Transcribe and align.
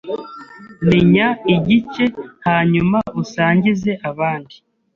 Menya 0.87 1.27
igice 1.55 2.03
hanyuma 2.45 2.99
usangize 3.21 3.91
abandi 4.09 4.55